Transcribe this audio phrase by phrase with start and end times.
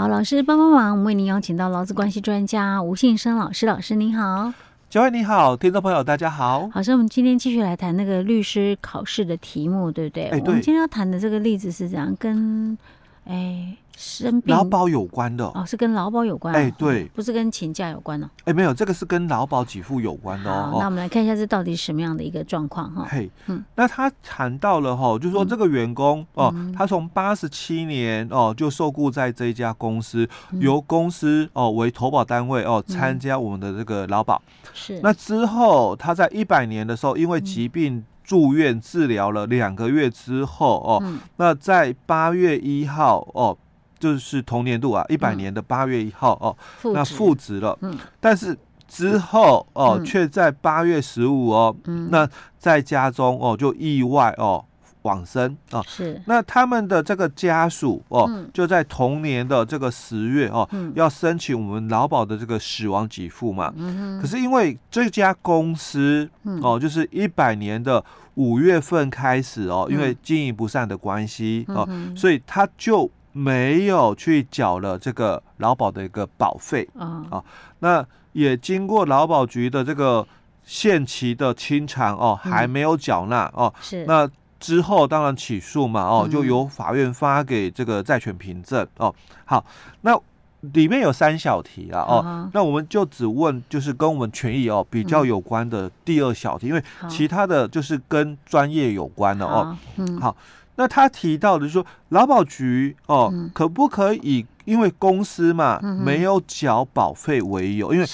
[0.00, 4.50] 好，老师帮帮忙，我们为您邀请到劳资关系专家吴信生老师，老师您好。
[4.88, 6.66] 嘉惠你好，听众朋友大家好。
[6.72, 10.28] 好，所以我们今天继续来谈那个律师考试的题目，对不对？
[10.28, 10.48] 哎，对。
[10.48, 12.78] 我们今天要谈的这个例子是怎样，跟
[13.24, 13.76] 哎。
[13.96, 18.30] 生病劳保有关的哦，是跟劳保有关哎，对，不是跟请假有关哦。
[18.44, 20.78] 哎，没有，这个是跟劳保给付有关的哦。
[20.78, 23.06] 那我们来看一下这到底是什么样的一个状况哈。
[23.10, 34.40] 嘿，嗯，那他谈到了哈，就是说这个员工哦，他从八十七年哦就受雇在这一家公司，由公司哦为投保单位哦参加我们的这个劳保。
[34.72, 34.98] 是。
[35.02, 41.02] 那之后他在一百年的时候，因为疾病住院治疗了两个月之后哦，
[41.38, 43.58] 那在八月一号哦。
[43.98, 47.76] 就是同年度啊，一百年的八月一号哦，嗯、那复职了。
[47.82, 48.56] 嗯，但是
[48.88, 52.26] 之后哦，却、嗯、在八月十五哦，嗯、那
[52.58, 54.64] 在家中哦就意外哦
[55.02, 55.82] 往生啊。
[55.86, 56.20] 是。
[56.26, 63.72] 那他们的这个家属哦，嗯、就在同年的这个十月哦，嗯、要申请我们劳保的这个死亡给付嘛。
[64.20, 66.28] 可是因为这家公司
[66.62, 73.10] 哦，就是一百年的五月份开始哦，因为经营不善的关系哦，嗯、所以他就。
[73.32, 77.44] 没有去缴了这个劳保的一个保费啊，啊，
[77.78, 80.26] 那也经过劳保局的这个
[80.64, 84.04] 限期的清偿哦，还没有缴纳哦，是。
[84.04, 84.28] 那
[84.60, 89.12] 之后当然起诉嘛哦，就由法院发给这个债权凭证哦。
[89.44, 89.64] 好，
[90.02, 90.16] 那
[90.60, 99.76] 里面有三小题啊哦，那我们就只问就是跟我们权益哦比较有关的第二小题，因为其他的就是跟专业有关的哦。
[99.96, 100.36] 嗯，好。
[100.76, 108.06] 那他提到的是说，劳保局哦，嗯、可不可以因为公司嘛、嗯、没有缴保费为由，因为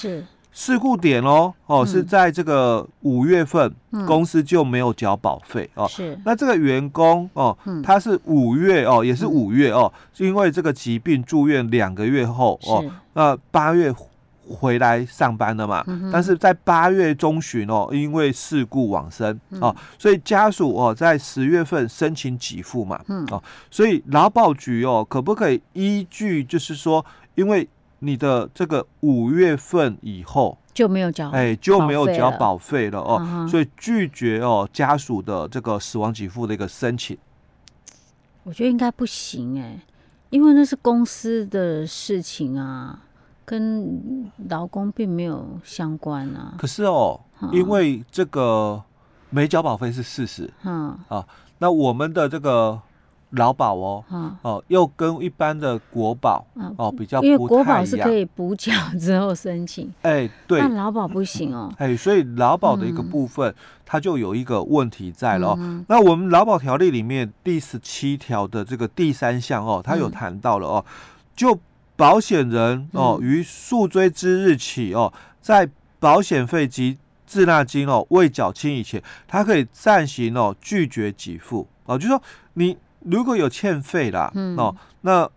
[0.57, 5.87] 事故点哦哦、嗯、是在这个五月份，嗯、公司就没有缴保费哦。
[5.87, 13.93] 是，那这个员工哦，嗯、他是五月哦，也是五月哦，因为这个疾病住院两个月后哦，那八月。
[14.49, 15.83] 回来上班的嘛？
[15.87, 27.67] 嗯、但是在八月中旬哦，因为事故往生、嗯、哦，所以家属哦在十月份申请给付嘛，嗯、哦，所以劳保局哦可不可以依据就是说，因为
[27.99, 37.17] 你的这个五月份以后就没有交，哎就没有交保费了哦，所以拒绝哦家属的这个死亡给付的一个申请。
[38.43, 39.79] 我觉得应该不行哎，
[40.29, 43.03] 因为那是公司的事情啊。
[43.49, 46.55] 跟劳工并没有相关啊。
[46.57, 48.83] 可是哦，嗯、因为这个
[49.29, 50.53] 没交保费是事实。
[50.65, 51.25] 嗯啊，
[51.59, 52.77] 那我们的这个
[53.31, 57.31] 劳保哦，嗯、哦，又跟一般的国保、嗯、哦比较不太一样。
[57.31, 59.91] 因为国保是可以补缴之后申请。
[60.01, 60.59] 哎，对。
[60.59, 61.71] 但劳保不行哦。
[61.77, 63.55] 哎，所以劳保的一个部分，嗯、
[63.85, 65.57] 它就有一个问题在了、
[65.87, 70.93] 那我们劳保条例里面第十七条的这个第三项哦，它有谈到了哦，嗯、
[71.35, 71.59] 就。
[71.99, 75.11] 保险人哦，于诉追之日起哦，
[75.41, 75.67] 在
[75.99, 76.95] 保险费及
[77.25, 82.21] 滞纳金哦未缴清以前，他可以暂行哦拒绝给付哦，就是说
[82.53, 82.77] 你
[83.09, 85.29] 如果有欠费啦，嗯、哦，那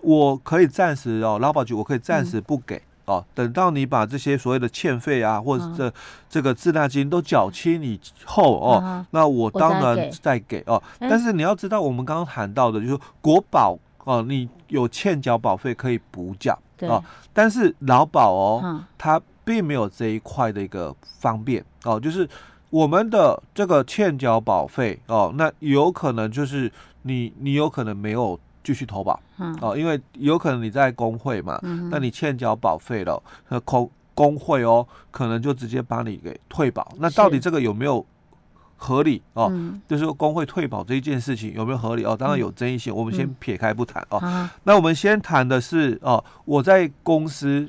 [0.00, 5.92] 我可以暂时哦，劳保局我可以暂时不给、嗯、哦，等到你把这些所谓的欠费啊，或者这、嗯、
[6.28, 10.62] 这个滞纳金都缴清以后哦，嗯、那我当然再给。
[10.66, 10.82] 哦。
[10.98, 13.78] 但是你要知道，我们刚刚谈到的就是国保。
[14.04, 16.88] 哦，你有欠缴保费可以补缴，对。
[16.88, 17.04] 哦，
[17.34, 22.26] 但是劳保哦，嗯、它并没有这一块的一个方便哦，就是
[22.70, 26.72] 我们的这个欠缴保费哦，那有可能就是
[27.02, 31.58] 你你有可能没有继续投保，嗯、哦，因为有可能你在工会嘛，
[31.90, 38.04] 那你欠缴保费了，那工工会哦，可能就直接把你给退保，那到底这个有没有？
[38.80, 39.20] 合理？
[39.32, 42.04] 哦，嗯、就是说工会退保这一件事情有没有合理？
[42.04, 42.16] 哦？
[42.16, 44.00] 当然有争议性，嗯、我们先撇开不谈。
[44.08, 44.20] 哦。
[44.22, 47.68] 嗯、那我们先谈的是哦，我在公司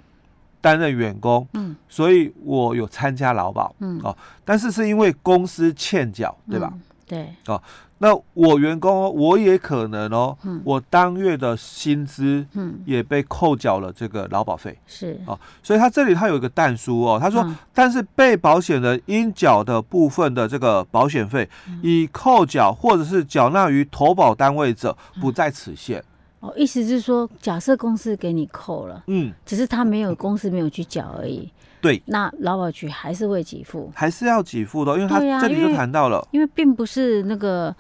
[0.62, 4.00] 担任员工，嗯，所以我有参加劳保，嗯。
[4.04, 4.16] 哦，
[4.46, 6.72] 但是是因为公司欠缴，对吧？
[7.10, 7.62] 嗯、对，哦。
[8.02, 15.20] 那我员工，我也可能哦，嗯、我当月的薪资，嗯，也被扣缴了这个劳保费，是。
[15.26, 21.50] 哦，所以他这里他有一个但书哦，他说，嗯、但是被保险人应缴的部分的这个保险费，
[21.82, 26.02] 已扣缴或者是缴纳于投保单位者，不在此限。
[26.40, 31.52] 哦，意思是说，假设公司给你扣了，嗯，只是他没有公司没有去缴而已。
[31.82, 37.74] 对，那劳保局还是会给付，还是要给付的，因为他这里就谈到了，啊因，因为并不是那个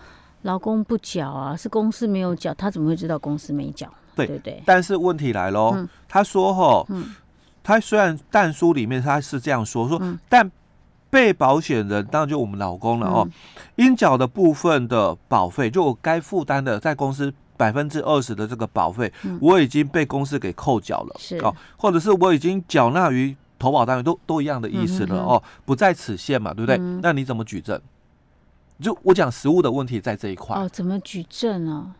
[0.43, 3.89] 劳工不缴啊，是公司没有缴，他怎么会知道公司没缴？
[4.15, 4.63] 对对对。
[4.65, 7.13] 但是问题来喽，嗯、他说哈，嗯，
[7.61, 10.49] 他虽然但书里面他是这样说，说，嗯、但
[11.09, 13.31] 被保险人当然就我们老公了哦，嗯、
[13.85, 19.11] 应缴的部分的保费就该负担的在公司百分之二十的这个保费，
[19.41, 21.37] 我已经被公司给扣缴了，是。
[21.39, 26.77] 哦，或者是我已经缴纳于投保单位，都都一样的意思了哦，不在此限嘛，对不对？
[27.01, 27.77] 那你怎么举证？
[28.81, 30.55] 就我讲实物的问题在这一块。
[30.55, 31.93] 哦，怎么举证呢？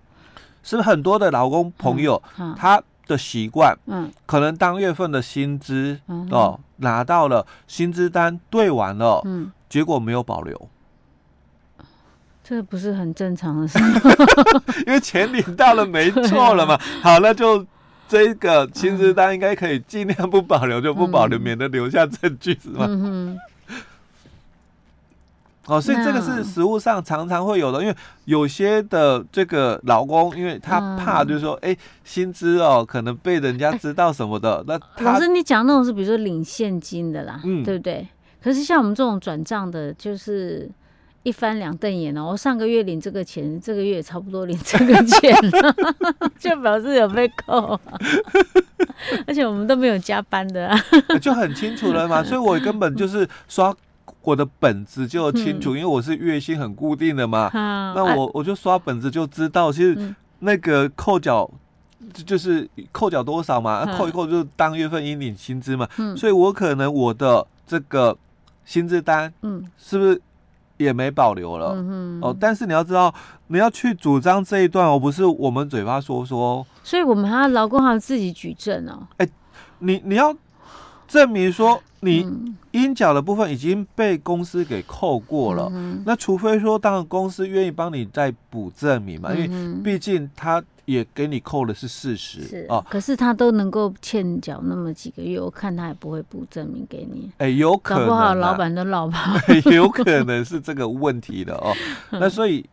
[0.64, 2.22] 是不是很多的劳工朋友
[2.56, 6.00] 他的习惯，嗯，可能当月份的薪资
[6.32, 10.70] 哦拿到了，薪资单对完了，嗯，结果没有保留。
[12.50, 13.78] 这不是很正常的事？
[14.88, 16.74] 因为钱领到了没错了嘛。
[17.04, 17.64] 啊、好，那就
[18.08, 22.88] 这个薪资单应该可以尽量不保留就不保留，嗯、免得留下证据是吗？
[22.90, 23.38] 嗯哼。
[25.68, 34.66] 哦，所以这个是实务上常常会有的，因为有些的这个老公，因为他怕就是说，哎、嗯，薪资哦可能被人家知道什么的。
[34.66, 34.74] 那
[35.04, 38.08] 老师，你讲那种是比如说领现金的啦，嗯，对不对？
[38.42, 40.68] 可是像我们这种转账的，就是。
[41.24, 45.36] 一翻两瞪眼哦，我上个月领这个钱，这个月也差不多领这个钱，
[46.40, 47.80] 就表示有被扣，
[49.28, 50.80] 而且我们都没有加班的啊，
[51.22, 52.24] 就很清楚了嘛。
[52.24, 53.76] 所以我根本就是刷
[54.22, 57.52] 我的本子就清楚，嗯、因为我是月薪很固定的嘛。
[57.54, 61.50] 嗯、那我我就刷本子就知道，其实那个扣缴
[62.26, 65.86] 就是扣缴多少嘛，嗯、扣一扣就当月份应领薪资嘛。
[65.98, 68.18] 嗯、所以我可能我的这个
[68.64, 70.22] 薪资单，嗯，是不是？
[70.80, 71.76] 也没保留了，
[72.22, 73.14] 哦，但是你要知道，
[73.48, 79.06] 你要去主张这一段哦，不是我们嘴巴说说，所以我们还要劳工还要自己举证哦。
[79.18, 79.28] 哎，
[79.80, 80.34] 你你要
[81.10, 82.26] 证明说你
[82.72, 90.64] 应缴的部分已经被公司给扣过了，嗯、那除非说当然公司愿意帮你再补证明嘛，嗯、因为毕竟他。
[90.86, 97.30] 也给你扣的是事实是哦，可是他都能够欠缴那么几个月，我看他也不会补证明给你。
[97.38, 99.40] 哎，有可能、啊，搞不好老板都老跑。
[99.70, 101.76] 有可能是这个问题的哦。
[102.20, 102.68] 那所以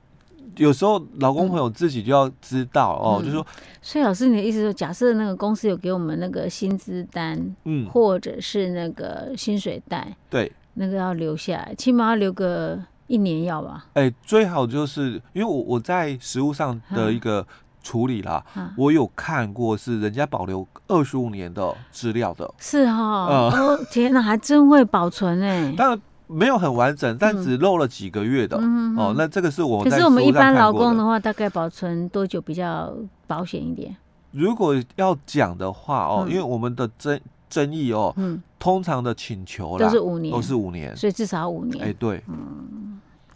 [0.56, 3.46] 有时候老公朋友自己就要知道、嗯、哦，就是说，
[3.80, 13.86] 所以老师你的意思说，假设那个公司有给我们那个薪资单，嗯，或者是那个薪水袋，对，那个要留下来，起码要留个一年要吧？
[13.94, 17.46] 哎，最好就是因为我我在实物上的一个。
[17.86, 29.14] 处理啦，啊、我有看过是人家保留二十五年的资料的，是哈、哦，天哪，还真会保存哎， 当然没有很完整，但只漏了几个月的、嗯、哦。
[29.16, 32.92] 那这个是我可是我们一般劳工的话，大概保存多久比较
[33.26, 33.96] 保险一点？
[34.32, 41.84] 如果要讲的话哦，嗯、因为我们的争争议哦，嗯，通常的请求都是五年，都是五年，所以至少五年。
[41.84, 42.85] 哎，对，嗯。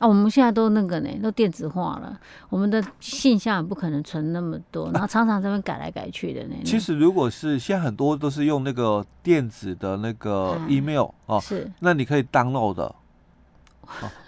[0.00, 2.18] 啊，我们现在都那个呢，都电子化了。
[2.48, 6.54] 我们的信箱也不可能存那么多，然后常常在那边改来改去的呢。
[6.64, 12.94] 其实，如果是现在很多都是用那个电子的那个 email、嗯、哦，是，那你可以 download 的。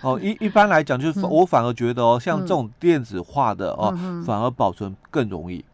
[0.03, 3.97] 哦，一一般来讲，就是我反而觉得哦，嗯、像这种电子化的哦，
[4.27, 5.65] 反而保存更容易。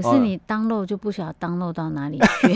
[0.00, 2.54] 可是你 download 就不晓得 download 到哪里去，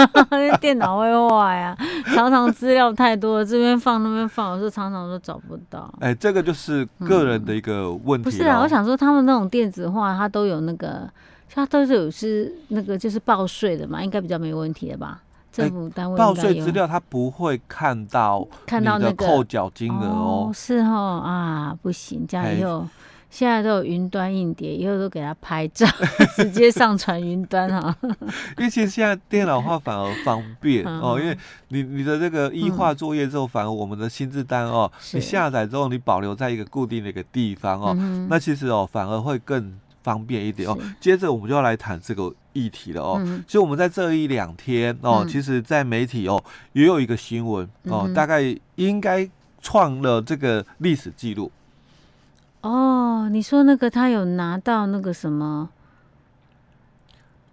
[0.58, 1.76] 电脑会坏呀。
[2.14, 5.92] 常常资料太多了，这边放那边放，我说常常都找不到。
[6.00, 8.24] 哎，这个就是个人的一个问题、嗯。
[8.24, 11.08] 不是啊，我想说他们那种电子化，它都有那个，
[11.52, 15.20] 它都是有是那个就是报税的嘛，应该比较没问题的吧？
[15.50, 20.52] 政府单位报税资料，他不会看到看到那个扣缴金额哦，哦。
[20.54, 22.86] 是哦啊，不行，这样以后。
[23.30, 25.86] 现在都有云端硬碟，以后都给他拍照，
[26.34, 27.94] 直接上传云端哈。
[28.56, 31.36] 因为其实现在电脑化反而方便哦，因为
[31.68, 37.94] 你你的这个医化作业之后，反而我们的心智单哦，你下载之后你保留在一个固定的一个地方哦，
[38.30, 40.78] 那其实哦反而会更方便一点哦。
[40.98, 43.22] 接着我们就要来谈这个议题了哦。
[43.46, 46.42] 所以我们在这一两天哦，其实，在媒体哦
[46.72, 48.42] 也有一个新闻哦，大概
[48.76, 49.28] 应该
[49.60, 51.52] 创了这个历史记录。
[52.62, 55.68] 哦，你说那个他有拿到那个什么？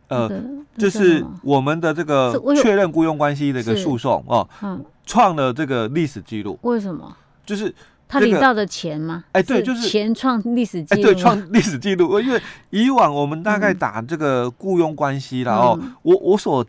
[0.07, 0.29] 呃，
[0.77, 6.59] 就是我们的这个确认雇佣关系的一个诉讼哦，嗯，创了这个历史记录。
[6.61, 7.15] 为什么？
[7.43, 7.73] 就是
[8.07, 9.23] 他领到的钱吗？
[9.31, 11.01] 哎，对，就是钱创历史记录。
[11.01, 12.19] 对，创历史记录。
[12.19, 16.63] 因为以往我们大概打这个雇佣关系了哦，我我所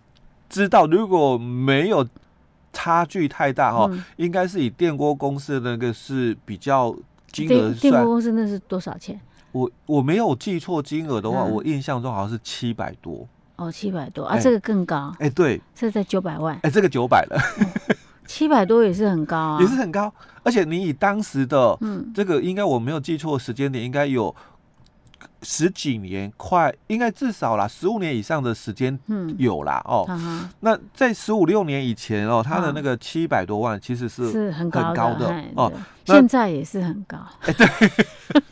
[0.48, 2.06] 知道，如果没有
[2.72, 6.96] 差距太大哦，应该是以电锅公司的那个是比较。
[7.36, 9.20] 金额电电波公司那是多少钱？
[9.52, 13.26] 我我没有记错金额的话，我印象中好像是七百多。
[13.56, 15.14] 哦，七百多啊，这个更高。
[15.18, 16.58] 哎，对，这在九百万。
[16.62, 17.40] 哎，这个九百了，
[18.26, 20.12] 七百多也是很高啊，也是很高。
[20.42, 24.34] 而且你以当时的，嗯，这个应该我没有记错时间点，应该有
[25.42, 28.98] 十几年，快应该至少啦，十五年以上的时间
[29.38, 30.06] 有啦、嗯、哦。
[30.08, 35.72] 嗯、那在十五六年以前哦，他的那个七百多万其实是是很高的哦。
[36.04, 37.18] 现在也是很高。
[37.40, 37.66] 哎，对。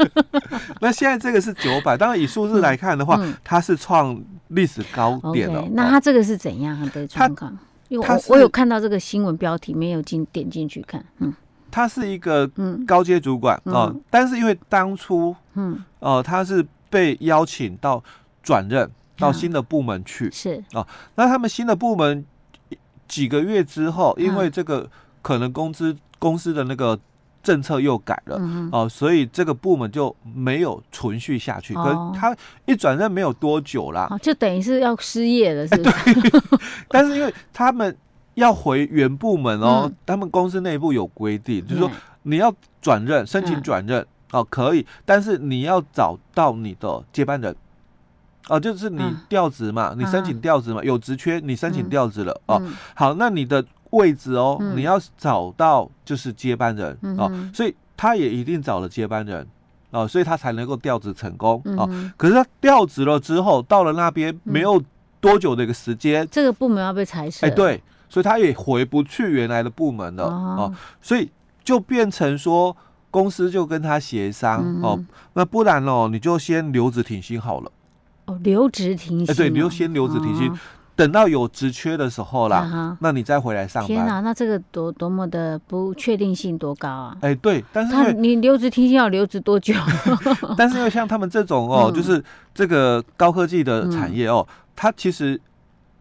[0.80, 5.62] 那现在这个是九百，当然以数字来看的话，嗯、它是创历史高点了。
[5.62, 7.58] Okay, 那它这个是怎样的状况？
[7.88, 11.04] 因为我我有看到这个新闻标题，没有进点进去看。
[11.18, 11.32] 嗯。
[11.75, 12.49] 他是一个
[12.87, 18.00] 高阶主管啊、但是因为当初，嗯，哦、呃，他是被邀请到
[18.45, 18.88] 转任
[19.19, 20.62] 到新的部门去，是。
[21.16, 22.25] 那他们新的部门
[23.09, 24.88] 几个月之后，因为这个
[25.21, 26.97] 可能工资公司的那个
[27.43, 28.40] 政策又改了，
[28.71, 31.75] 哦、所以这个部门就没有存续下去。
[31.75, 36.43] 可是他一转任没有多久啦，就等于是要失业了，是不是？
[36.88, 37.97] 但是因为他们。
[38.34, 41.90] 要回原部门哦，嗯、他们公司内部有规定，嗯、就是说
[42.22, 47.54] 你要转任，申请转任、嗯、哦可以，但是你要找到你的接班人。
[48.48, 52.62] 哦，就是你调职嘛，嗯、你申请调职嘛，嗯、有职缺你申请调职了、嗯、哦。
[52.94, 59.46] 好，那你的位置哦，嗯、你要找到就是接班人、嗯、哦，所以他也一定找了接班人
[59.92, 62.12] 哦，所以他才能够调职成功、嗯、哦。
[62.18, 64.82] 可是他调职了之后，到了那边没有
[65.22, 67.46] 多久的一个时间，这个部门要被裁撤。
[67.46, 67.82] 哎，对。
[68.14, 71.28] 所以他也回不去原来的部门了哦，哦，所以
[71.64, 72.76] 就变成说
[73.11, 77.73] 公司就跟他协商、嗯、哦，那不然哦，你就先留职停薪好了。
[78.26, 79.33] 哦，留职停薪、哦。
[79.33, 80.56] 哎，对，你就先留职停薪，哦、
[80.94, 83.88] 等到有职缺的时候啦，啊、那你再回来上班。
[83.88, 87.16] 天哪，那这个多多么的不确定性多高啊！
[87.21, 89.75] 哎，对，但是他你留职停薪要留职多久？
[90.56, 92.23] 但是因为像他们这种哦，嗯、就是
[92.54, 95.40] 这个高科技的产业哦，嗯、它其实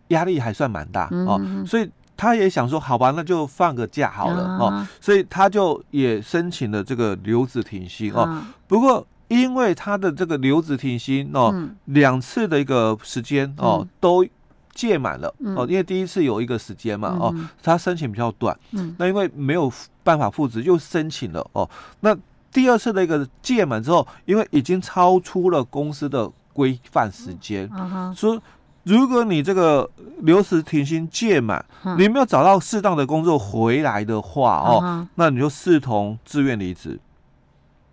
[0.10, 1.89] 压力还算蛮大、嗯、哦，所以。
[2.15, 8.22] 他也想说，好吧，那就放个假好了、啊、哦，所以他就也申请了这个留职停薪哦。
[8.22, 14.25] 啊、不过，因为他的这个留职停薪哦，嗯、两次的一个时间哦、嗯、都
[14.74, 19.72] 届满了、嗯、哦，因为第一次有一个时间嘛、嗯、哦，他申请比较短，嗯、那因为没有
[20.03, 21.67] 办法复职，又申请了哦。
[22.01, 22.15] 那
[22.51, 27.70] 第二次的一个届满之后，因为已经超出了公司的规范时间，
[28.15, 28.39] 所以。
[28.83, 36.99] 如果你这个留职停薪届满，嗯、你没有找到适当的工作回来的话哦，那你就视同自愿离职。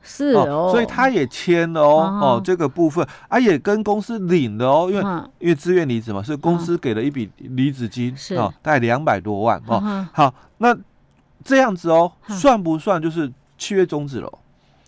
[0.02, 9.78] 是哦，哦，所以他也签了哦、哦，这个部分啊也跟公司领了哦，因为、嗯、因为自愿离职嘛，所以公司给了一笔离职金啊、哦，大概两百多万哦。
[9.84, 10.74] 嗯、好，那
[11.44, 14.32] 这样子哦，算不算就是契约终止了？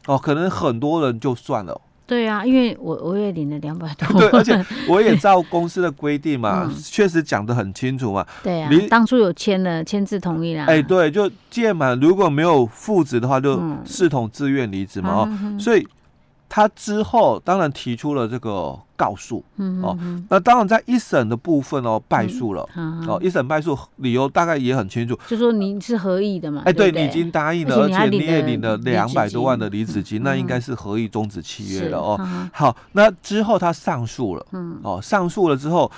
[0.06, 1.80] 哦，可能很多人就算了。
[2.06, 4.06] 对啊，因为我我也领了两百多。
[4.20, 8.26] 对，而且 我也照公司的规定嘛，嗯、确实讲的很清楚嘛。
[8.42, 10.66] 对啊，你当初有签了签字同意啦。
[10.66, 15.10] 哎，对，就届满如果没有复职的话，就视同自愿离职嘛。
[15.10, 15.86] 哦、嗯，所以。
[16.54, 19.42] 他之后当然提出了这个告诉，
[19.82, 19.96] 哦，
[20.28, 32.18] 那当然在一审的部分哦败诉了，嗯、哦，一审败诉理由大概也很清楚，就说你是合意的嘛，哎，对，对你已经答应了，而且，而且你也领了两百多万的离职金，嗯、那应该是合意终止契约了哦。
[32.20, 35.90] 嗯、好，那之后他上诉了，嗯，哦，上诉了之后，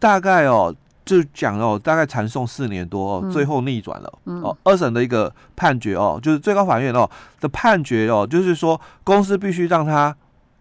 [0.00, 0.74] 大概哦。
[1.04, 4.56] 就讲哦，大概缠讼四年多哦，最后逆转了、嗯、哦。
[4.62, 7.08] 二审的一个判决哦，就是最高法院哦
[7.40, 10.16] 的判决哦，就是说公司必须让他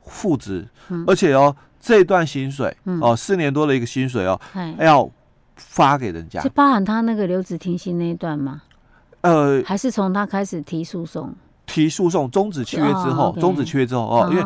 [0.06, 5.10] 复职，嗯、而且哦这段薪水、嗯、哦四年多的一个薪水哦，嗯、要
[5.56, 6.42] 发给人家。
[6.42, 8.62] 是包含他那个留职停薪那一段吗？
[9.22, 11.34] 呃，还是从他开始提诉讼？
[11.66, 14.44] 提诉讼终止契约之后，终、止契约之后哦，因为。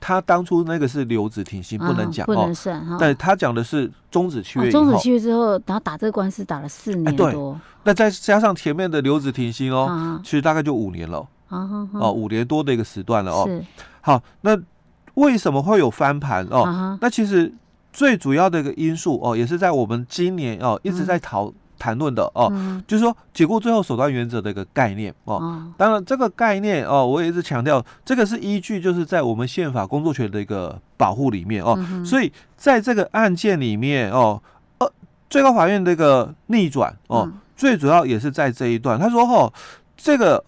[0.00, 2.96] 他当初那个是留职停薪，不能讲，不能算哈。
[2.98, 7.60] 但他讲的是终止契约，终止契约之后，然后打这个官司打了四年多。
[7.84, 11.26] 那再加上前面的留职停薪哦，其实大概就五年了。
[11.48, 13.44] 哦，五年多的一个时段了哦。
[13.46, 13.64] 是。
[14.00, 14.58] 好，那
[15.14, 16.98] 为什么会有翻盘哦？
[17.00, 17.52] 那其实
[17.92, 21.52] 最主要的一个因素哦，也是在我们今年哦一直在讨。
[21.80, 25.36] 谈论的哦，嗯、就是说解雇最后手段原则的一个概念哦。
[25.36, 31.74] 哦当然，这个概念哦，我也一直强调，这个是依据就是在我们宪法工作权的一个保护里面哦。
[31.78, 34.40] 嗯、所以在这个案件里面哦，
[34.78, 34.92] 呃，
[35.30, 39.00] 最高法院的一个逆转哦，嗯、最主要也是在这一段。
[39.00, 39.50] 他说哦，
[39.96, 40.44] 这个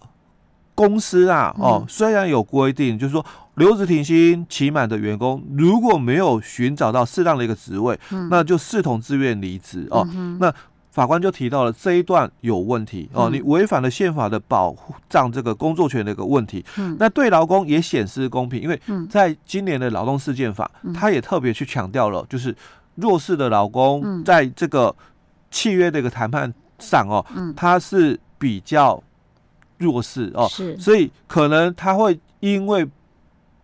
[0.75, 3.25] 公司啊哦，嗯、虽然有规定，就是说
[3.55, 10.07] 留职停薪期满的员工如果没有寻找到适当的一个职位，嗯、那就视同自愿离职哦。
[10.13, 10.53] 嗯、那
[10.93, 14.75] 法官就提到了这一段有问题哦，你违反了宪法的保
[15.09, 16.63] 障这个工作权的一个问题。
[16.77, 22.55] 嗯，那对劳工也显示公平，因为在今年的劳动事件法，他也特别去强调了，就是
[22.93, 24.95] 弱势的劳工在这个
[25.49, 29.01] 契约的一个谈判上哦，他是比较
[29.79, 32.87] 弱势哦，是，所以可能他会因为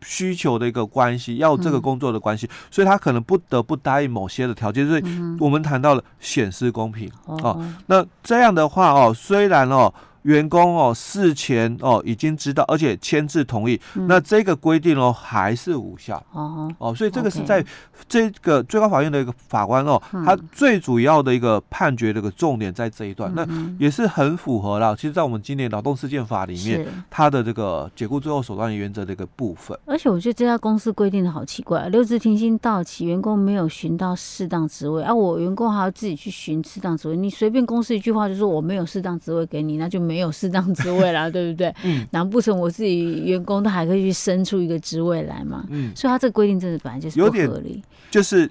[0.02, 4.88] 需求的一个关系，要这个工作的关系，嗯、所以他可能不得不答应某些的条件。
[4.88, 5.04] 所以
[5.40, 9.94] 我们谈到了显示公平、嗯、哦，那这样的话哦，虽然哦。
[10.30, 16.24] 员工哦，事前哦已经知道，而且签字同意，嗯、那这个规定哦还是无效。
[16.32, 17.66] 哦哦，所以这个是在
[18.08, 24.96] 这个最高法院的一个法官哦，嗯、他最主要的一个判决的一个重点在这一段，嗯、那也是很符合了。
[24.96, 29.78] 其实，在我们今年劳动事件法里面，他的这个解雇最后手段原则的一个部分。
[29.86, 41.74] 而且，我觉得这家公司规定的好奇怪，留职停薪到期，员工没有寻到适当职位，啊，我员工还要自己去寻适当职位，你随便公司一句话就说我没有适当职位给你，那就没有适当职位啦， 对不对？
[41.84, 45.66] 嗯，难不成我自己员工都还可以去生出一个职位来吗？
[45.70, 48.50] 嗯，所以他这个规定真的本来就是不合理，就是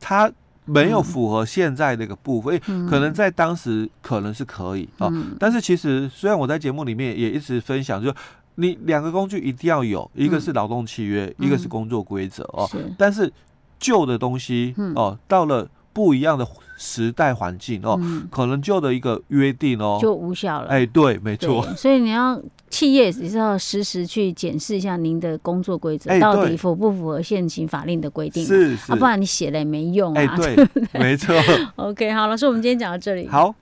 [0.00, 0.30] 他
[0.64, 8.12] 没有符合现在那个部分，嗯、可能在当时可能是可以啊，嗯、但是其实虽然我在节目里面也一直分享，就
[8.56, 12.92] 你两个工具一定要有，一个是劳动契约，嗯、一个是工作规则哦，是。
[12.98, 13.32] 但是
[13.78, 15.68] 旧的东西哦，嗯、到了。
[15.96, 20.68] 不一样的时代环境哦，嗯、可能旧的一个约定哦就无效了。
[20.68, 21.66] 哎，对，没错。
[21.74, 22.38] 所以你要
[22.68, 30.20] 企业也是要实时去检视一下您的工作规则到底符不符合现行法令的规定，是是，啊，不然你写了也没用啊。
[30.20, 30.68] 哎，对，
[31.00, 31.34] 没错。
[31.76, 33.26] OK，好，老师，我们今天讲到这里。
[33.26, 33.54] 好。